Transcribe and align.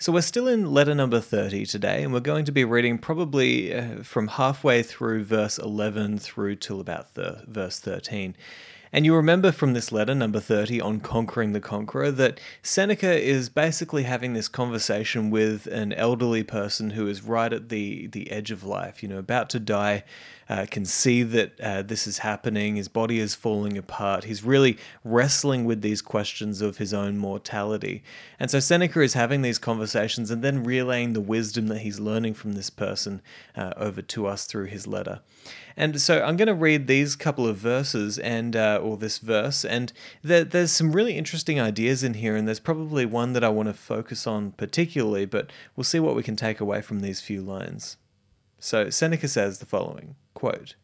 So, 0.00 0.12
we're 0.12 0.20
still 0.20 0.46
in 0.46 0.72
letter 0.72 0.94
number 0.94 1.18
30 1.18 1.66
today, 1.66 2.04
and 2.04 2.12
we're 2.12 2.20
going 2.20 2.44
to 2.44 2.52
be 2.52 2.64
reading 2.64 2.98
probably 2.98 3.74
uh, 3.74 4.04
from 4.04 4.28
halfway 4.28 4.84
through 4.84 5.24
verse 5.24 5.58
11 5.58 6.18
through 6.18 6.54
till 6.54 6.78
about 6.78 7.14
thir- 7.14 7.42
verse 7.48 7.80
13. 7.80 8.36
And 8.92 9.04
you 9.04 9.14
remember 9.14 9.52
from 9.52 9.74
this 9.74 9.92
letter, 9.92 10.14
number 10.14 10.40
30, 10.40 10.80
on 10.80 11.00
Conquering 11.00 11.52
the 11.52 11.60
Conqueror, 11.60 12.10
that 12.12 12.40
Seneca 12.62 13.20
is 13.20 13.48
basically 13.48 14.04
having 14.04 14.32
this 14.32 14.48
conversation 14.48 15.30
with 15.30 15.66
an 15.66 15.92
elderly 15.92 16.42
person 16.42 16.90
who 16.90 17.06
is 17.06 17.22
right 17.22 17.52
at 17.52 17.68
the, 17.68 18.06
the 18.06 18.30
edge 18.30 18.50
of 18.50 18.64
life, 18.64 19.02
you 19.02 19.08
know, 19.08 19.18
about 19.18 19.50
to 19.50 19.60
die, 19.60 20.04
uh, 20.48 20.64
can 20.70 20.84
see 20.84 21.22
that 21.22 21.60
uh, 21.60 21.82
this 21.82 22.06
is 22.06 22.18
happening, 22.18 22.76
his 22.76 22.88
body 22.88 23.18
is 23.18 23.34
falling 23.34 23.76
apart. 23.76 24.24
He's 24.24 24.42
really 24.42 24.78
wrestling 25.04 25.66
with 25.66 25.82
these 25.82 26.00
questions 26.00 26.62
of 26.62 26.78
his 26.78 26.94
own 26.94 27.18
mortality. 27.18 28.02
And 28.40 28.50
so 28.50 28.58
Seneca 28.58 29.02
is 29.02 29.12
having 29.12 29.42
these 29.42 29.58
conversations 29.58 30.30
and 30.30 30.42
then 30.42 30.64
relaying 30.64 31.12
the 31.12 31.20
wisdom 31.20 31.66
that 31.68 31.80
he's 31.80 32.00
learning 32.00 32.34
from 32.34 32.52
this 32.52 32.70
person 32.70 33.20
uh, 33.54 33.74
over 33.76 34.00
to 34.00 34.26
us 34.26 34.46
through 34.46 34.66
his 34.66 34.86
letter. 34.86 35.20
And 35.78 36.00
so 36.00 36.24
I'm 36.24 36.36
going 36.36 36.48
to 36.48 36.54
read 36.54 36.88
these 36.88 37.14
couple 37.14 37.46
of 37.46 37.56
verses 37.56 38.18
and 38.18 38.56
uh, 38.56 38.80
or 38.82 38.96
this 38.96 39.18
verse, 39.18 39.64
and 39.64 39.92
there, 40.24 40.42
there's 40.42 40.72
some 40.72 40.90
really 40.90 41.16
interesting 41.16 41.60
ideas 41.60 42.02
in 42.02 42.14
here, 42.14 42.34
and 42.34 42.48
there's 42.48 42.58
probably 42.58 43.06
one 43.06 43.32
that 43.34 43.44
I 43.44 43.48
want 43.48 43.68
to 43.68 43.72
focus 43.72 44.26
on 44.26 44.50
particularly, 44.50 45.24
but 45.24 45.52
we'll 45.76 45.84
see 45.84 46.00
what 46.00 46.16
we 46.16 46.24
can 46.24 46.34
take 46.34 46.58
away 46.58 46.82
from 46.82 46.98
these 46.98 47.20
few 47.20 47.42
lines. 47.42 47.96
So 48.58 48.90
Seneca 48.90 49.28
says 49.28 49.60
the 49.60 49.66
following 49.66 50.16
quote, 50.34 50.74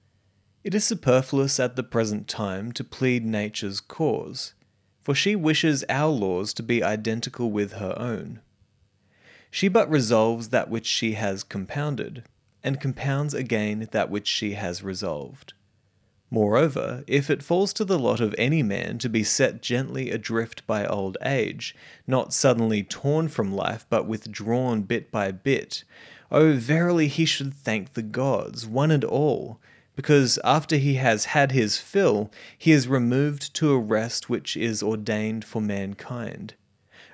It 0.62 0.77
is 0.77 0.84
superfluous 0.84 1.59
at 1.59 1.75
the 1.75 1.83
present 1.83 2.28
time 2.28 2.70
to 2.70 2.84
plead 2.84 3.25
nature's 3.25 3.81
cause, 3.81 4.55
for 5.03 5.12
she 5.12 5.34
wishes 5.34 5.84
our 5.89 6.12
laws 6.12 6.55
to 6.55 6.62
be 6.62 6.84
identical 6.84 7.50
with 7.50 7.72
her 7.75 7.97
own. 7.98 8.42
She 9.50 9.67
but 9.67 9.91
resolves 9.91 10.50
that 10.50 10.70
which 10.70 10.87
she 10.87 11.15
has 11.15 11.42
compounded, 11.42 12.22
and 12.65 12.81
compounds 12.81 13.34
again 13.34 13.87
that 13.93 14.11
which 14.11 14.27
she 14.27 14.55
has 14.55 14.83
resolved. 14.83 15.53
Moreover, 16.31 17.05
if 17.06 17.31
it 17.31 17.45
falls 17.45 17.73
to 17.75 17.84
the 17.84 17.98
lot 17.98 18.21
of 18.21 18.34
any 18.37 18.62
man 18.62 18.98
to 18.98 19.09
be 19.09 19.23
set 19.23 19.62
gently 19.62 20.11
adrift 20.11 20.67
by 20.67 20.84
old 20.84 21.17
age, 21.23 21.77
not 22.09 22.33
suddenly 22.33 22.83
torn 22.83 23.29
from 23.29 23.55
life, 23.55 23.87
but 23.89 24.09
withdrawn 24.09 24.83
bit 24.83 25.12
by 25.12 25.31
bit, 25.31 25.84
oh, 26.33 26.55
verily 26.55 27.06
he 27.06 27.25
should 27.25 27.55
thank 27.55 27.93
the 27.93 28.03
gods, 28.03 28.67
one 28.67 28.91
and 28.91 29.05
all, 29.05 29.61
because 29.95 30.41
after 30.43 30.77
he 30.77 30.95
has 30.95 31.27
had 31.27 31.53
his 31.53 31.78
fill, 31.78 32.33
he 32.59 32.73
is 32.73 32.89
removed 32.89 33.55
to 33.55 33.71
a 33.73 33.78
rest 33.78 34.28
which 34.28 34.56
is 34.56 34.83
ordained 34.83 35.45
for 35.45 35.62
mankind, 35.62 36.55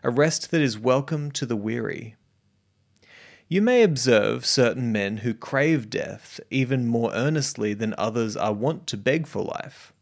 a 0.02 0.10
rest 0.10 0.50
that 0.50 0.62
is 0.62 0.78
welcome 0.78 1.30
to 1.30 1.44
the 1.44 1.56
weary, 1.56 2.16
you 3.50 3.60
may 3.60 3.82
observe 3.82 4.46
certain 4.46 4.92
men 4.92 5.18
who 5.18 5.34
crave 5.34 5.90
death 5.90 6.38
even 6.50 6.86
more 6.86 7.12
earnestly 7.12 7.74
than 7.74 7.92
others 7.98 8.36
are 8.36 8.52
wont 8.52 8.86
to 8.86 8.96
beg 8.96 9.26
for 9.26 9.42
life. 9.42 9.92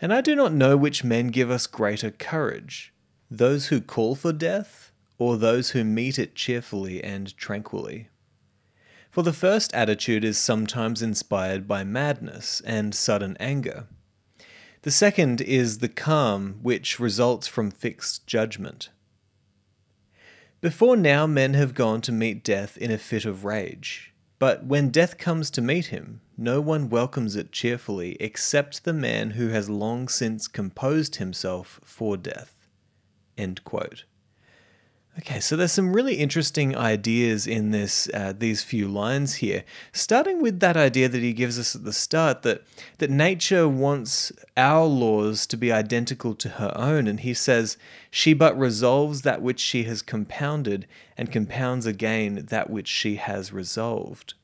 And 0.00 0.10
I 0.10 0.22
do 0.22 0.34
not 0.34 0.54
know 0.54 0.74
which 0.74 1.04
men 1.04 1.28
give 1.28 1.50
us 1.50 1.66
greater 1.66 2.10
courage 2.10 2.94
those 3.30 3.66
who 3.66 3.80
call 3.80 4.14
for 4.14 4.32
death, 4.32 4.92
or 5.18 5.36
those 5.36 5.70
who 5.70 5.82
meet 5.82 6.16
it 6.16 6.36
cheerfully 6.36 7.02
and 7.02 7.36
tranquilly. 7.36 8.08
For 9.10 9.22
the 9.22 9.32
first 9.32 9.74
attitude 9.74 10.24
is 10.24 10.38
sometimes 10.38 11.02
inspired 11.02 11.66
by 11.66 11.82
madness 11.82 12.62
and 12.64 12.94
sudden 12.94 13.36
anger. 13.40 13.88
The 14.82 14.92
second 14.92 15.40
is 15.40 15.78
the 15.78 15.88
calm 15.88 16.60
which 16.62 17.00
results 17.00 17.48
from 17.48 17.72
fixed 17.72 18.26
judgment. 18.28 18.90
Before 20.66 20.96
now, 20.96 21.28
men 21.28 21.54
have 21.54 21.74
gone 21.74 22.00
to 22.00 22.10
meet 22.10 22.42
death 22.42 22.76
in 22.76 22.90
a 22.90 22.98
fit 22.98 23.24
of 23.24 23.44
rage. 23.44 24.12
But 24.40 24.64
when 24.64 24.90
death 24.90 25.16
comes 25.16 25.48
to 25.52 25.62
meet 25.62 25.86
him, 25.86 26.22
no 26.36 26.60
one 26.60 26.88
welcomes 26.88 27.36
it 27.36 27.52
cheerfully 27.52 28.16
except 28.18 28.82
the 28.82 28.92
man 28.92 29.30
who 29.30 29.50
has 29.50 29.70
long 29.70 30.08
since 30.08 30.48
composed 30.48 31.16
himself 31.16 31.78
for 31.84 32.16
death. 32.16 32.66
Okay, 35.18 35.40
so 35.40 35.56
there's 35.56 35.72
some 35.72 35.94
really 35.94 36.16
interesting 36.16 36.76
ideas 36.76 37.46
in 37.46 37.70
this 37.70 38.06
uh, 38.12 38.34
these 38.36 38.62
few 38.62 38.86
lines 38.86 39.36
here. 39.36 39.64
Starting 39.92 40.42
with 40.42 40.60
that 40.60 40.76
idea 40.76 41.08
that 41.08 41.22
he 41.22 41.32
gives 41.32 41.58
us 41.58 41.74
at 41.74 41.84
the 41.84 41.92
start 41.92 42.42
that 42.42 42.62
that 42.98 43.08
nature 43.08 43.66
wants 43.66 44.30
our 44.58 44.84
laws 44.84 45.46
to 45.46 45.56
be 45.56 45.72
identical 45.72 46.34
to 46.34 46.50
her 46.50 46.70
own, 46.76 47.06
and 47.06 47.20
he 47.20 47.32
says 47.32 47.78
she 48.10 48.34
but 48.34 48.58
resolves 48.58 49.22
that 49.22 49.40
which 49.40 49.58
she 49.60 49.84
has 49.84 50.02
compounded, 50.02 50.86
and 51.16 51.32
compounds 51.32 51.86
again 51.86 52.44
that 52.50 52.68
which 52.68 52.88
she 52.88 53.16
has 53.16 53.54
resolved. 53.54 54.34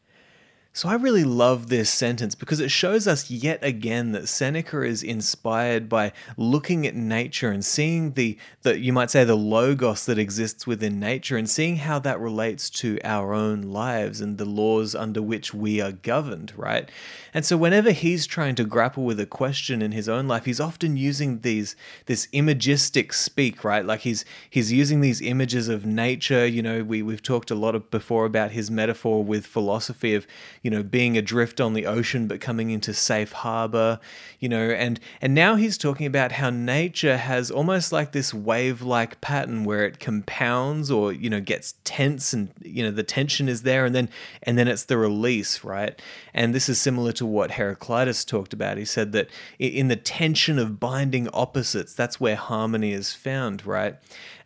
So 0.75 0.89
I 0.89 0.95
really 0.95 1.25
love 1.25 1.69
this 1.69 1.91
sentence 1.91 2.35
because 2.35 2.59
it 2.59 2.71
shows 2.71 3.07
us 3.07 3.31
yet 3.31 3.63
again 3.63 4.13
that 4.13 4.27
Seneca 4.27 4.81
is 4.81 5.03
inspired 5.03 5.87
by 5.87 6.13
looking 6.39 6.87
at 6.87 6.95
nature 6.95 7.51
and 7.51 7.63
seeing 7.63 8.13
the, 8.13 8.39
the 8.63 8.79
you 8.79 8.91
might 8.91 9.11
say 9.11 9.23
the 9.25 9.37
logos 9.37 10.07
that 10.07 10.19
exists 10.19 10.67
within 10.67 10.99
nature 10.99 11.37
and 11.37 11.51
seeing 11.51 11.77
how 11.77 11.99
that 11.99 12.19
relates 12.19 12.71
to 12.71 12.99
our 13.05 13.35
own 13.35 13.61
lives 13.61 14.23
and 14.23 14.39
the 14.39 14.47
laws 14.47 14.95
under 14.95 15.21
which 15.21 15.53
we 15.53 15.79
are 15.79 15.93
governed, 15.93 16.55
right? 16.57 16.91
And 17.35 17.45
so 17.45 17.59
whenever 17.59 17.91
he's 17.91 18.27
trying 18.27 18.55
to 18.55 18.65
grapple 18.65 19.05
with 19.05 19.21
a 19.21 19.27
question 19.27 19.83
in 19.83 19.93
his 19.93 20.09
own 20.09 20.27
life, 20.27 20.47
he's 20.47 20.61
often 20.61 20.97
using 20.97 21.41
these 21.41 21.77
this 22.07 22.29
imagistic 22.33 23.13
speak, 23.13 23.63
right? 23.63 23.85
Like 23.85 24.01
he's 24.01 24.25
he's 24.49 24.73
using 24.73 25.03
these 25.03 25.21
images 25.21 25.69
of 25.69 25.85
nature, 25.85 26.47
you 26.47 26.63
know, 26.63 26.83
we 26.83 27.03
we've 27.03 27.23
talked 27.23 27.51
a 27.51 27.55
lot 27.55 27.75
of 27.75 27.91
before 27.91 28.25
about 28.25 28.53
his 28.53 28.71
metaphor 28.71 29.23
with 29.23 29.45
philosophy 29.45 30.15
of 30.15 30.27
you 30.63 30.71
know, 30.71 30.83
being 30.83 31.17
adrift 31.17 31.61
on 31.61 31.75
the 31.75 31.87
ocean 31.87 32.29
but 32.29 32.41
coming 32.41 32.71
into 32.71 32.95
safe 32.95 33.33
harbor, 33.33 33.99
you 34.39 34.49
know, 34.49 34.71
and 34.71 35.01
and 35.21 35.35
now 35.35 35.57
he's 35.57 35.77
talking 35.77 36.07
about 36.07 36.33
how 36.33 36.51
nature 36.51 37.17
has 37.17 37.51
almost 37.51 37.93
like 37.93 38.13
this 38.13 38.33
wave-like 38.33 39.21
pattern 39.21 39.65
where 39.65 39.85
it 39.85 39.99
compounds 39.99 40.91
or, 40.91 41.13
you 41.13 41.29
know, 41.29 41.41
gets 41.41 41.75
tense 41.85 42.33
and 42.33 42.51
you 42.63 42.83
know, 42.83 42.91
the 42.91 43.03
tension 43.03 43.49
is 43.49 43.63
there 43.63 43.85
and 43.85 43.95
then 43.95 44.09
and 44.45 44.57
then 44.57 44.69
it's 44.69 44.85
the 44.85 44.97
release, 44.97 45.65
right? 45.65 46.01
And 46.33 46.55
this 46.55 46.69
is 46.69 46.81
similar 46.81 47.13
to 47.13 47.27
what 47.27 47.53
Heraclitus 47.53 48.25
talked 48.25 48.53
about. 48.53 48.79
He 48.79 48.85
said 48.85 49.13
that 49.13 49.29
in 49.59 49.89
the 49.89 49.97
tension 49.97 50.59
of 50.59 50.79
binding 50.79 51.29
opposites, 51.33 51.93
that's 51.93 52.21
where 52.21 52.37
harmony 52.37 52.93
is 52.93 53.13
found, 53.13 53.67
right? 53.67 53.97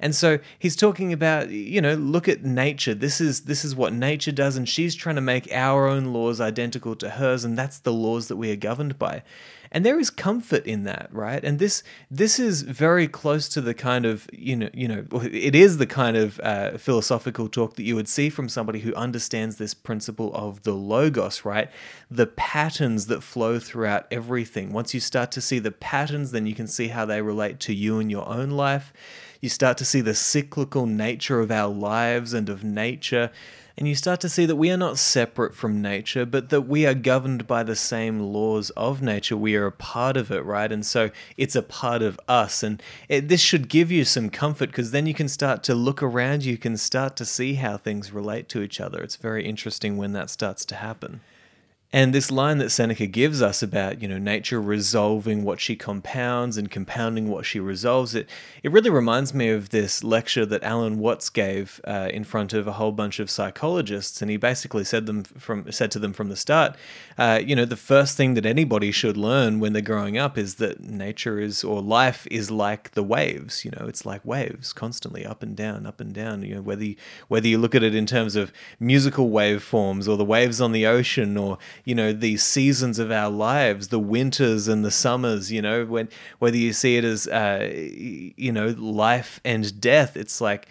And 0.00 0.14
so 0.14 0.38
he's 0.58 0.76
talking 0.76 1.12
about, 1.12 1.50
you 1.50 1.80
know, 1.80 1.94
look 1.94 2.28
at 2.28 2.44
nature. 2.44 2.94
This 2.94 3.20
is 3.20 3.42
this 3.42 3.64
is 3.64 3.74
what 3.74 3.92
nature 3.92 4.32
does, 4.32 4.56
and 4.56 4.68
she's 4.68 4.94
trying 4.94 5.16
to 5.16 5.20
make 5.20 5.50
our 5.52 5.86
own 5.86 6.05
laws 6.12 6.40
identical 6.40 6.96
to 6.96 7.10
hers, 7.10 7.44
and 7.44 7.56
that's 7.56 7.78
the 7.78 7.92
laws 7.92 8.28
that 8.28 8.36
we 8.36 8.50
are 8.50 8.56
governed 8.56 8.98
by. 8.98 9.22
And 9.72 9.84
there 9.84 9.98
is 9.98 10.10
comfort 10.10 10.64
in 10.64 10.84
that, 10.84 11.08
right? 11.12 11.42
And 11.42 11.58
this 11.58 11.82
this 12.10 12.38
is 12.38 12.62
very 12.62 13.08
close 13.08 13.48
to 13.50 13.60
the 13.60 13.74
kind 13.74 14.06
of 14.06 14.28
you 14.32 14.56
know 14.56 14.70
you 14.72 14.88
know 14.88 15.04
it 15.22 15.54
is 15.54 15.78
the 15.78 15.86
kind 15.86 16.16
of 16.16 16.40
uh, 16.40 16.78
philosophical 16.78 17.48
talk 17.48 17.76
that 17.76 17.82
you 17.82 17.94
would 17.94 18.08
see 18.08 18.30
from 18.30 18.48
somebody 18.48 18.80
who 18.80 18.94
understands 18.94 19.56
this 19.56 19.74
principle 19.74 20.34
of 20.34 20.62
the 20.62 20.72
logos, 20.72 21.44
right? 21.44 21.70
The 22.10 22.26
patterns 22.26 23.06
that 23.06 23.22
flow 23.22 23.58
throughout 23.58 24.06
everything. 24.10 24.72
Once 24.72 24.94
you 24.94 25.00
start 25.00 25.32
to 25.32 25.40
see 25.40 25.58
the 25.58 25.72
patterns, 25.72 26.30
then 26.30 26.46
you 26.46 26.54
can 26.54 26.68
see 26.68 26.88
how 26.88 27.04
they 27.04 27.20
relate 27.20 27.60
to 27.60 27.74
you 27.74 27.98
and 27.98 28.10
your 28.10 28.28
own 28.28 28.50
life. 28.50 28.92
You 29.40 29.48
start 29.48 29.76
to 29.78 29.84
see 29.84 30.00
the 30.00 30.14
cyclical 30.14 30.86
nature 30.86 31.40
of 31.40 31.50
our 31.50 31.72
lives 31.72 32.32
and 32.32 32.48
of 32.48 32.64
nature 32.64 33.30
and 33.78 33.86
you 33.86 33.94
start 33.94 34.20
to 34.20 34.28
see 34.28 34.46
that 34.46 34.56
we 34.56 34.70
are 34.70 34.76
not 34.76 34.98
separate 34.98 35.54
from 35.54 35.82
nature, 35.82 36.24
but 36.24 36.48
that 36.48 36.62
we 36.62 36.86
are 36.86 36.94
governed 36.94 37.46
by 37.46 37.62
the 37.62 37.76
same 37.76 38.20
laws 38.20 38.70
of 38.70 39.02
nature. 39.02 39.36
We 39.36 39.54
are 39.54 39.66
a 39.66 39.72
part 39.72 40.16
of 40.16 40.30
it, 40.30 40.44
right? 40.44 40.72
And 40.72 40.84
so 40.84 41.10
it's 41.36 41.54
a 41.54 41.62
part 41.62 42.00
of 42.00 42.18
us. 42.26 42.62
And 42.62 42.82
it, 43.08 43.28
this 43.28 43.42
should 43.42 43.68
give 43.68 43.90
you 43.90 44.06
some 44.06 44.30
comfort 44.30 44.70
because 44.70 44.92
then 44.92 45.06
you 45.06 45.12
can 45.12 45.28
start 45.28 45.62
to 45.64 45.74
look 45.74 46.02
around, 46.02 46.44
you 46.44 46.56
can 46.56 46.78
start 46.78 47.16
to 47.16 47.26
see 47.26 47.54
how 47.54 47.76
things 47.76 48.12
relate 48.12 48.48
to 48.50 48.62
each 48.62 48.80
other. 48.80 49.02
It's 49.02 49.16
very 49.16 49.44
interesting 49.44 49.98
when 49.98 50.12
that 50.12 50.30
starts 50.30 50.64
to 50.66 50.76
happen. 50.76 51.20
And 51.92 52.12
this 52.12 52.32
line 52.32 52.58
that 52.58 52.70
Seneca 52.70 53.06
gives 53.06 53.40
us 53.40 53.62
about, 53.62 54.02
you 54.02 54.08
know, 54.08 54.18
nature 54.18 54.60
resolving 54.60 55.44
what 55.44 55.60
she 55.60 55.76
compounds 55.76 56.56
and 56.56 56.68
compounding 56.68 57.28
what 57.28 57.46
she 57.46 57.60
resolves, 57.60 58.14
it, 58.14 58.28
it 58.64 58.72
really 58.72 58.90
reminds 58.90 59.32
me 59.32 59.50
of 59.50 59.70
this 59.70 60.02
lecture 60.02 60.44
that 60.46 60.64
Alan 60.64 60.98
Watts 60.98 61.30
gave 61.30 61.80
uh, 61.84 62.08
in 62.12 62.24
front 62.24 62.52
of 62.52 62.66
a 62.66 62.72
whole 62.72 62.90
bunch 62.90 63.20
of 63.20 63.30
psychologists. 63.30 64.20
And 64.20 64.30
he 64.30 64.36
basically 64.36 64.82
said 64.82 65.06
them 65.06 65.22
from 65.22 65.70
said 65.70 65.92
to 65.92 66.00
them 66.00 66.12
from 66.12 66.28
the 66.28 66.36
start, 66.36 66.76
uh, 67.18 67.40
you 67.42 67.54
know, 67.54 67.64
the 67.64 67.76
first 67.76 68.16
thing 68.16 68.34
that 68.34 68.44
anybody 68.44 68.90
should 68.90 69.16
learn 69.16 69.60
when 69.60 69.72
they're 69.72 69.80
growing 69.80 70.18
up 70.18 70.36
is 70.36 70.56
that 70.56 70.80
nature 70.80 71.38
is 71.38 71.62
or 71.62 71.80
life 71.80 72.26
is 72.32 72.50
like 72.50 72.90
the 72.92 73.02
waves. 73.02 73.64
You 73.64 73.70
know, 73.70 73.86
it's 73.86 74.04
like 74.04 74.24
waves 74.24 74.72
constantly 74.72 75.24
up 75.24 75.40
and 75.40 75.56
down, 75.56 75.86
up 75.86 76.00
and 76.00 76.12
down. 76.12 76.42
You 76.42 76.56
know, 76.56 76.62
whether 76.62 76.84
you, 76.84 76.96
whether 77.28 77.46
you 77.46 77.58
look 77.58 77.76
at 77.76 77.84
it 77.84 77.94
in 77.94 78.06
terms 78.06 78.34
of 78.34 78.52
musical 78.80 79.30
waveforms 79.30 80.08
or 80.08 80.16
the 80.16 80.24
waves 80.24 80.60
on 80.60 80.72
the 80.72 80.84
ocean 80.84 81.36
or 81.36 81.58
you 81.86 81.94
know 81.94 82.12
these 82.12 82.42
seasons 82.42 82.98
of 82.98 83.10
our 83.10 83.30
lives 83.30 83.88
the 83.88 83.98
winters 83.98 84.68
and 84.68 84.84
the 84.84 84.90
summers 84.90 85.50
you 85.50 85.62
know 85.62 85.86
when 85.86 86.10
whether 86.38 86.58
you 86.58 86.74
see 86.74 86.98
it 86.98 87.04
as 87.04 87.26
uh, 87.28 87.66
you 87.72 88.52
know 88.52 88.74
life 88.76 89.40
and 89.44 89.80
death 89.80 90.14
it's 90.18 90.42
like 90.42 90.68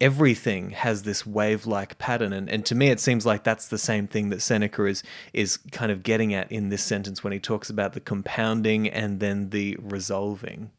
everything 0.00 0.70
has 0.70 1.04
this 1.04 1.24
wave-like 1.24 1.96
pattern. 1.96 2.32
And, 2.32 2.50
and 2.50 2.66
to 2.66 2.74
me 2.74 2.88
it 2.88 2.98
seems 2.98 3.24
like 3.24 3.44
that's 3.44 3.68
the 3.68 3.78
same 3.78 4.08
thing 4.08 4.30
that 4.30 4.42
seneca 4.42 4.84
is 4.84 5.04
is 5.32 5.58
kind 5.70 5.92
of 5.92 6.02
getting 6.02 6.34
at 6.34 6.50
in 6.50 6.70
this 6.70 6.82
sentence 6.82 7.22
when 7.22 7.32
he 7.32 7.38
talks 7.38 7.70
about 7.70 7.92
the 7.92 8.00
compounding 8.00 8.88
and 8.88 9.20
then 9.20 9.50
the 9.50 9.78
resolving 9.80 10.72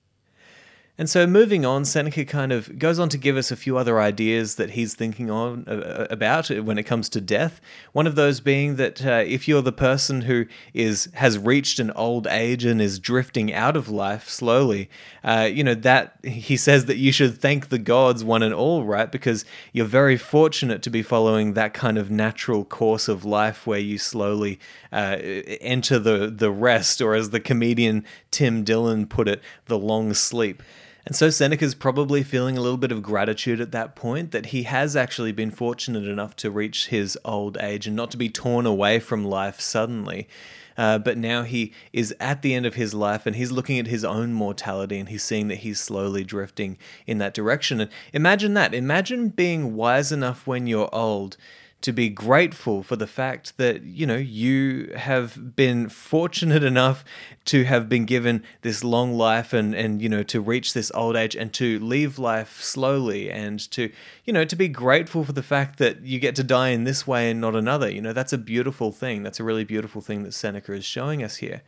and 0.95 1.09
so, 1.09 1.25
moving 1.25 1.65
on, 1.65 1.85
Seneca 1.85 2.23
kind 2.23 2.51
of 2.51 2.77
goes 2.77 2.99
on 2.99 3.09
to 3.09 3.17
give 3.17 3.35
us 3.35 3.49
a 3.49 3.55
few 3.55 3.77
other 3.79 3.99
ideas 3.99 4.55
that 4.55 4.71
he's 4.71 4.93
thinking 4.93 5.31
on 5.31 5.67
uh, 5.67 6.05
about 6.11 6.49
when 6.49 6.77
it 6.77 6.83
comes 6.83 7.09
to 7.09 7.19
death. 7.19 7.59
One 7.93 8.05
of 8.05 8.13
those 8.13 8.39
being 8.39 8.75
that 8.75 9.03
uh, 9.03 9.23
if 9.25 9.47
you're 9.47 9.63
the 9.63 9.71
person 9.71 10.21
who 10.21 10.45
is 10.71 11.09
has 11.15 11.39
reached 11.39 11.79
an 11.79 11.89
old 11.91 12.27
age 12.27 12.63
and 12.63 12.79
is 12.79 12.99
drifting 12.99 13.51
out 13.51 13.75
of 13.75 13.89
life 13.89 14.29
slowly, 14.29 14.87
uh, 15.23 15.49
you 15.51 15.63
know 15.63 15.73
that 15.73 16.19
he 16.23 16.55
says 16.55 16.85
that 16.85 16.97
you 16.97 17.11
should 17.11 17.41
thank 17.41 17.69
the 17.69 17.79
gods 17.79 18.23
one 18.23 18.43
and 18.43 18.53
all, 18.53 18.83
right? 18.83 19.11
Because 19.11 19.45
you're 19.71 19.87
very 19.87 20.15
fortunate 20.15 20.83
to 20.83 20.91
be 20.91 21.01
following 21.01 21.53
that 21.53 21.73
kind 21.73 21.97
of 21.97 22.11
natural 22.11 22.63
course 22.63 23.07
of 23.07 23.25
life 23.25 23.65
where 23.65 23.79
you 23.79 23.97
slowly 23.97 24.59
uh, 24.91 25.17
enter 25.59 25.97
the 25.97 26.27
the 26.27 26.51
rest, 26.51 27.01
or 27.01 27.15
as 27.15 27.31
the 27.31 27.39
comedian 27.39 28.05
Tim 28.29 28.63
Dillon 28.63 29.07
put 29.07 29.27
it, 29.27 29.41
the 29.65 29.79
long 29.79 30.13
sleep. 30.13 30.61
And 31.05 31.15
so 31.15 31.29
Seneca's 31.29 31.75
probably 31.75 32.23
feeling 32.23 32.57
a 32.57 32.61
little 32.61 32.77
bit 32.77 32.91
of 32.91 33.03
gratitude 33.03 33.59
at 33.59 33.73
that 33.73 33.95
point 33.95 34.31
that 34.31 34.47
he 34.47 34.63
has 34.63 34.95
actually 34.95 35.33
been 35.33 35.51
fortunate 35.51 36.07
enough 36.07 36.35
to 36.37 36.49
reach 36.49 36.87
his 36.87 37.17
old 37.25 37.57
age 37.57 37.87
and 37.87 37.95
not 37.95 38.09
to 38.11 38.17
be 38.17 38.29
torn 38.29 38.65
away 38.65 38.99
from 38.99 39.25
life 39.25 39.59
suddenly. 39.59 40.29
Uh, 40.77 40.97
but 40.97 41.17
now 41.17 41.43
he 41.43 41.73
is 41.91 42.15
at 42.19 42.41
the 42.41 42.53
end 42.55 42.65
of 42.65 42.75
his 42.75 42.93
life 42.93 43.25
and 43.25 43.35
he's 43.35 43.51
looking 43.51 43.77
at 43.79 43.87
his 43.87 44.03
own 44.03 44.33
mortality 44.33 44.97
and 44.97 45.09
he's 45.09 45.23
seeing 45.23 45.47
that 45.49 45.57
he's 45.57 45.79
slowly 45.79 46.23
drifting 46.23 46.77
in 47.05 47.17
that 47.19 47.33
direction. 47.33 47.81
And 47.81 47.91
imagine 48.11 48.53
that. 48.55 48.73
Imagine 48.73 49.29
being 49.29 49.75
wise 49.75 50.11
enough 50.11 50.47
when 50.47 50.67
you're 50.67 50.93
old 50.93 51.37
to 51.83 51.91
be 51.91 52.09
grateful 52.09 52.81
for 52.81 52.95
the 52.95 53.05
fact 53.05 53.57
that 53.57 53.83
you 53.83 54.05
know 54.07 54.15
you 54.15 54.91
have 54.95 55.55
been 55.55 55.89
fortunate 55.89 56.63
enough 56.63 57.03
to 57.45 57.65
have 57.65 57.87
been 57.89 58.05
given 58.05 58.41
this 58.61 58.83
long 58.83 59.13
life 59.13 59.53
and 59.53 59.75
and 59.75 60.01
you 60.01 60.09
know 60.09 60.23
to 60.23 60.41
reach 60.41 60.73
this 60.73 60.91
old 60.95 61.15
age 61.15 61.35
and 61.35 61.53
to 61.53 61.77
leave 61.79 62.17
life 62.17 62.61
slowly 62.61 63.29
and 63.29 63.59
to 63.69 63.91
you 64.23 64.33
know 64.33 64.45
to 64.45 64.55
be 64.55 64.67
grateful 64.67 65.23
for 65.23 65.33
the 65.33 65.43
fact 65.43 65.77
that 65.77 66.01
you 66.01 66.19
get 66.19 66.35
to 66.35 66.43
die 66.43 66.69
in 66.69 66.85
this 66.85 67.05
way 67.05 67.29
and 67.29 67.41
not 67.41 67.55
another. 67.55 67.89
You 67.89 68.01
know 68.01 68.13
that's 68.13 68.33
a 68.33 68.37
beautiful 68.37 68.91
thing. 68.91 69.21
That's 69.21 69.39
a 69.39 69.43
really 69.43 69.65
beautiful 69.65 70.01
thing 70.01 70.23
that 70.23 70.33
Seneca 70.33 70.73
is 70.73 70.85
showing 70.85 71.21
us 71.21 71.37
here 71.37 71.61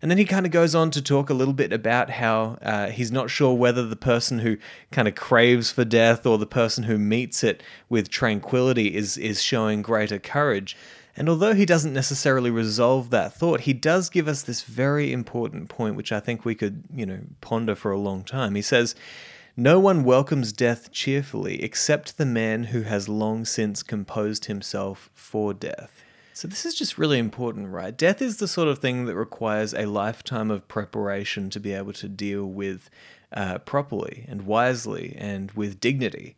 and 0.00 0.10
then 0.10 0.18
he 0.18 0.24
kind 0.24 0.46
of 0.46 0.52
goes 0.52 0.74
on 0.74 0.90
to 0.92 1.02
talk 1.02 1.28
a 1.28 1.34
little 1.34 1.54
bit 1.54 1.72
about 1.72 2.10
how 2.10 2.58
uh, 2.62 2.88
he's 2.88 3.10
not 3.10 3.30
sure 3.30 3.54
whether 3.54 3.84
the 3.84 3.96
person 3.96 4.40
who 4.40 4.56
kind 4.92 5.08
of 5.08 5.14
craves 5.14 5.70
for 5.70 5.84
death 5.84 6.24
or 6.24 6.38
the 6.38 6.46
person 6.46 6.84
who 6.84 6.98
meets 6.98 7.42
it 7.42 7.62
with 7.88 8.08
tranquility 8.08 8.94
is, 8.94 9.18
is 9.18 9.42
showing 9.42 9.82
greater 9.82 10.18
courage. 10.18 10.76
And 11.16 11.28
although 11.28 11.52
he 11.52 11.66
doesn't 11.66 11.92
necessarily 11.92 12.50
resolve 12.50 13.10
that 13.10 13.34
thought, 13.34 13.62
he 13.62 13.72
does 13.72 14.08
give 14.08 14.28
us 14.28 14.42
this 14.42 14.62
very 14.62 15.12
important 15.12 15.68
point, 15.68 15.96
which 15.96 16.12
I 16.12 16.20
think 16.20 16.44
we 16.44 16.54
could, 16.54 16.84
you 16.94 17.04
know, 17.04 17.18
ponder 17.40 17.74
for 17.74 17.90
a 17.90 17.98
long 17.98 18.22
time. 18.22 18.54
He 18.54 18.62
says, 18.62 18.94
No 19.56 19.80
one 19.80 20.04
welcomes 20.04 20.52
death 20.52 20.92
cheerfully 20.92 21.60
except 21.60 22.18
the 22.18 22.26
man 22.26 22.64
who 22.64 22.82
has 22.82 23.08
long 23.08 23.44
since 23.44 23.82
composed 23.82 24.44
himself 24.44 25.10
for 25.12 25.52
death. 25.52 26.04
So, 26.38 26.46
this 26.46 26.64
is 26.64 26.76
just 26.76 26.98
really 26.98 27.18
important, 27.18 27.66
right? 27.70 27.96
Death 27.96 28.22
is 28.22 28.36
the 28.36 28.46
sort 28.46 28.68
of 28.68 28.78
thing 28.78 29.06
that 29.06 29.16
requires 29.16 29.74
a 29.74 29.86
lifetime 29.86 30.52
of 30.52 30.68
preparation 30.68 31.50
to 31.50 31.58
be 31.58 31.72
able 31.72 31.92
to 31.94 32.08
deal 32.08 32.46
with 32.46 32.90
uh, 33.32 33.58
properly 33.58 34.24
and 34.28 34.42
wisely 34.42 35.16
and 35.18 35.50
with 35.50 35.80
dignity. 35.80 36.36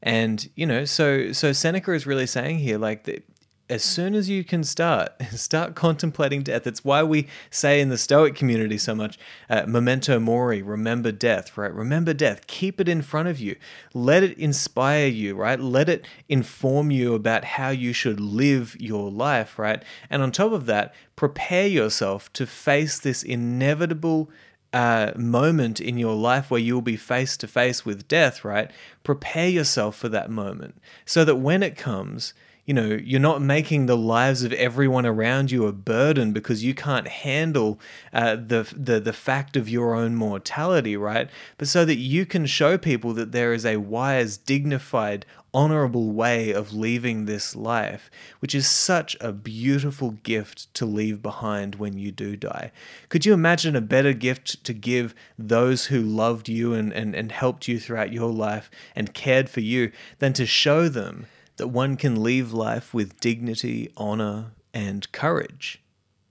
And, 0.00 0.48
you 0.54 0.66
know, 0.66 0.84
so, 0.84 1.32
so 1.32 1.50
Seneca 1.50 1.92
is 1.92 2.06
really 2.06 2.28
saying 2.28 2.60
here, 2.60 2.78
like, 2.78 3.02
that 3.06 3.24
as 3.70 3.84
soon 3.84 4.16
as 4.16 4.28
you 4.28 4.42
can 4.42 4.64
start, 4.64 5.12
start 5.30 5.74
contemplating 5.74 6.42
death. 6.42 6.66
It's 6.66 6.84
why 6.84 7.02
we 7.04 7.28
say 7.50 7.80
in 7.80 7.88
the 7.88 7.96
Stoic 7.96 8.34
community 8.34 8.76
so 8.76 8.94
much, 8.94 9.18
uh, 9.48 9.64
memento 9.66 10.18
mori, 10.18 10.60
remember 10.60 11.12
death, 11.12 11.56
right? 11.56 11.72
Remember 11.72 12.12
death. 12.12 12.46
Keep 12.48 12.80
it 12.80 12.88
in 12.88 13.00
front 13.00 13.28
of 13.28 13.38
you. 13.38 13.56
Let 13.94 14.24
it 14.24 14.36
inspire 14.36 15.06
you, 15.06 15.36
right? 15.36 15.60
Let 15.60 15.88
it 15.88 16.06
inform 16.28 16.90
you 16.90 17.14
about 17.14 17.44
how 17.44 17.70
you 17.70 17.92
should 17.92 18.18
live 18.18 18.76
your 18.80 19.10
life, 19.10 19.58
right? 19.58 19.82
And 20.10 20.20
on 20.20 20.32
top 20.32 20.52
of 20.52 20.66
that, 20.66 20.92
prepare 21.14 21.68
yourself 21.68 22.32
to 22.34 22.46
face 22.46 22.98
this 22.98 23.22
inevitable 23.22 24.30
uh, 24.72 25.12
moment 25.16 25.80
in 25.80 25.98
your 25.98 26.14
life 26.14 26.50
where 26.50 26.60
you'll 26.60 26.82
be 26.82 26.96
face 26.96 27.36
to 27.36 27.46
face 27.46 27.84
with 27.84 28.08
death, 28.08 28.44
right? 28.44 28.70
Prepare 29.04 29.48
yourself 29.48 29.96
for 29.96 30.08
that 30.08 30.30
moment 30.30 30.76
so 31.04 31.24
that 31.24 31.36
when 31.36 31.62
it 31.62 31.76
comes, 31.76 32.34
you 32.64 32.74
know, 32.74 32.98
you're 33.02 33.20
not 33.20 33.42
making 33.42 33.86
the 33.86 33.96
lives 33.96 34.42
of 34.42 34.52
everyone 34.52 35.06
around 35.06 35.50
you 35.50 35.66
a 35.66 35.72
burden 35.72 36.32
because 36.32 36.62
you 36.62 36.74
can't 36.74 37.08
handle 37.08 37.80
uh, 38.12 38.36
the, 38.36 38.72
the 38.76 39.00
the 39.00 39.12
fact 39.12 39.56
of 39.56 39.68
your 39.68 39.94
own 39.94 40.14
mortality, 40.14 40.96
right? 40.96 41.28
But 41.58 41.68
so 41.68 41.84
that 41.84 41.96
you 41.96 42.26
can 42.26 42.46
show 42.46 42.78
people 42.78 43.12
that 43.14 43.32
there 43.32 43.52
is 43.52 43.64
a 43.64 43.78
wise, 43.78 44.36
dignified, 44.36 45.26
honorable 45.52 46.12
way 46.12 46.52
of 46.52 46.72
leaving 46.72 47.24
this 47.24 47.56
life, 47.56 48.10
which 48.38 48.54
is 48.54 48.68
such 48.68 49.16
a 49.20 49.32
beautiful 49.32 50.12
gift 50.22 50.72
to 50.74 50.86
leave 50.86 51.22
behind 51.22 51.76
when 51.76 51.98
you 51.98 52.12
do 52.12 52.36
die. 52.36 52.70
Could 53.08 53.26
you 53.26 53.32
imagine 53.32 53.74
a 53.74 53.80
better 53.80 54.12
gift 54.12 54.62
to 54.64 54.72
give 54.72 55.14
those 55.38 55.86
who 55.86 56.00
loved 56.00 56.48
you 56.48 56.72
and, 56.74 56.92
and, 56.92 57.14
and 57.14 57.32
helped 57.32 57.68
you 57.68 57.80
throughout 57.80 58.12
your 58.12 58.32
life 58.32 58.70
and 58.94 59.14
cared 59.14 59.50
for 59.50 59.60
you 59.60 59.90
than 60.18 60.32
to 60.34 60.46
show 60.46 60.88
them? 60.88 61.26
That 61.60 61.68
one 61.68 61.94
can 61.98 62.22
leave 62.22 62.54
life 62.54 62.94
with 62.94 63.20
dignity, 63.20 63.92
honor, 63.94 64.52
and 64.72 65.12
courage. 65.12 65.82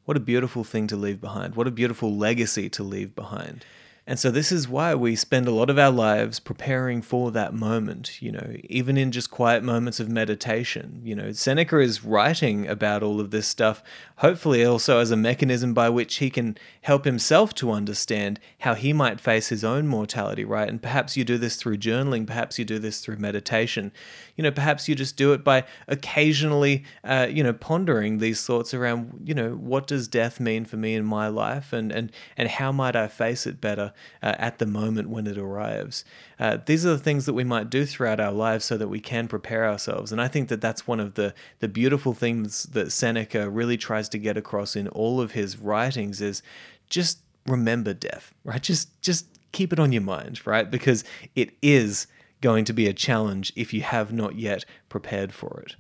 What 0.05 0.17
a 0.17 0.19
beautiful 0.19 0.63
thing 0.63 0.87
to 0.87 0.95
leave 0.95 1.21
behind. 1.21 1.53
What 1.53 1.67
a 1.67 1.71
beautiful 1.71 2.17
legacy 2.17 2.67
to 2.69 2.81
leave 2.81 3.13
behind. 3.13 3.63
And 4.09 4.17
so 4.17 4.31
this 4.31 4.51
is 4.51 4.67
why 4.67 4.95
we 4.95 5.15
spend 5.15 5.47
a 5.47 5.51
lot 5.51 5.69
of 5.69 5.77
our 5.77 5.91
lives 5.91 6.39
preparing 6.39 7.03
for 7.03 7.29
that 7.29 7.53
moment, 7.53 8.19
you 8.23 8.31
know, 8.31 8.55
even 8.63 8.97
in 8.97 9.11
just 9.11 9.29
quiet 9.29 9.63
moments 9.63 9.99
of 9.99 10.09
meditation. 10.09 10.99
You 11.03 11.13
know, 11.13 11.31
Seneca 11.31 11.77
is 11.77 12.03
writing 12.03 12.67
about 12.67 13.03
all 13.03 13.21
of 13.21 13.29
this 13.29 13.47
stuff, 13.47 13.83
hopefully 14.15 14.65
also 14.65 14.97
as 14.97 15.11
a 15.11 15.15
mechanism 15.15 15.75
by 15.75 15.89
which 15.89 16.15
he 16.15 16.31
can 16.31 16.57
help 16.81 17.05
himself 17.05 17.53
to 17.55 17.69
understand 17.69 18.39
how 18.61 18.73
he 18.73 18.93
might 18.93 19.21
face 19.21 19.49
his 19.49 19.63
own 19.63 19.85
mortality, 19.87 20.43
right? 20.43 20.67
And 20.67 20.81
perhaps 20.81 21.15
you 21.15 21.23
do 21.23 21.37
this 21.37 21.55
through 21.55 21.77
journaling, 21.77 22.25
perhaps 22.25 22.57
you 22.57 22.65
do 22.65 22.79
this 22.79 23.01
through 23.01 23.17
meditation. 23.17 23.91
You 24.35 24.43
know, 24.43 24.49
perhaps 24.51 24.89
you 24.89 24.95
just 24.95 25.17
do 25.17 25.33
it 25.33 25.43
by 25.43 25.65
occasionally, 25.87 26.83
uh, 27.03 27.27
you 27.29 27.43
know, 27.43 27.53
pondering 27.53 28.17
these 28.17 28.43
thoughts 28.43 28.73
around, 28.73 29.21
you 29.23 29.35
know, 29.35 29.51
what 29.51 29.85
does 29.85 30.07
death 30.07 30.39
mean 30.39 30.65
for 30.65 30.77
me 30.77 30.95
in 30.95 31.05
my 31.05 31.27
life 31.27 31.71
and, 31.73 31.91
and, 31.91 32.11
and 32.35 32.49
how 32.49 32.71
might 32.71 32.95
I 32.95 33.07
face 33.07 33.45
it 33.45 33.61
better? 33.61 33.93
Uh, 34.21 34.35
at 34.37 34.59
the 34.59 34.65
moment 34.65 35.09
when 35.09 35.27
it 35.27 35.37
arrives. 35.37 36.03
Uh, 36.39 36.57
these 36.65 36.85
are 36.85 36.89
the 36.89 36.99
things 36.99 37.25
that 37.25 37.33
we 37.33 37.43
might 37.43 37.69
do 37.69 37.85
throughout 37.85 38.19
our 38.19 38.31
lives 38.31 38.65
so 38.65 38.77
that 38.77 38.87
we 38.87 38.99
can 38.99 39.27
prepare 39.27 39.67
ourselves. 39.67 40.11
And 40.11 40.21
I 40.21 40.27
think 40.27 40.49
that 40.49 40.61
that's 40.61 40.87
one 40.87 40.99
of 40.99 41.15
the, 41.15 41.33
the 41.59 41.67
beautiful 41.67 42.13
things 42.13 42.63
that 42.63 42.91
Seneca 42.91 43.49
really 43.49 43.77
tries 43.77 44.09
to 44.09 44.17
get 44.17 44.37
across 44.37 44.75
in 44.75 44.87
all 44.89 45.21
of 45.21 45.31
his 45.31 45.57
writings 45.57 46.21
is 46.21 46.41
just 46.89 47.19
remember 47.45 47.93
death, 47.93 48.33
right? 48.43 48.61
Just, 48.61 49.01
just 49.01 49.25
keep 49.51 49.73
it 49.73 49.79
on 49.79 49.91
your 49.91 50.01
mind, 50.01 50.45
right? 50.45 50.69
Because 50.69 51.03
it 51.35 51.51
is 51.61 52.07
going 52.41 52.65
to 52.65 52.73
be 52.73 52.87
a 52.87 52.93
challenge 52.93 53.51
if 53.55 53.73
you 53.73 53.81
have 53.81 54.13
not 54.13 54.35
yet 54.35 54.65
prepared 54.87 55.33
for 55.33 55.63
it. 55.65 55.75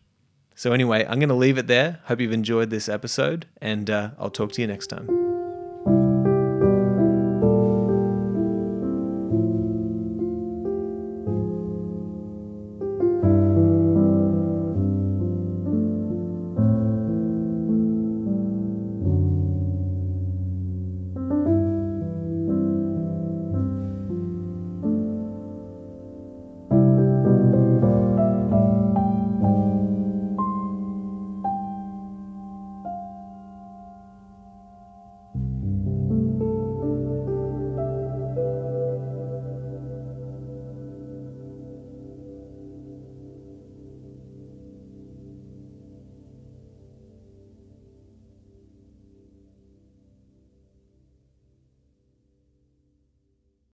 So, 0.55 0.73
anyway, 0.73 1.05
I'm 1.07 1.19
going 1.19 1.29
to 1.29 1.35
leave 1.35 1.57
it 1.57 1.67
there. 1.67 2.01
Hope 2.05 2.19
you've 2.19 2.33
enjoyed 2.33 2.69
this 2.69 2.89
episode, 2.89 3.45
and 3.61 3.89
uh, 3.89 4.09
I'll 4.19 4.29
talk 4.29 4.51
to 4.53 4.61
you 4.61 4.67
next 4.67 4.87
time. 4.87 5.28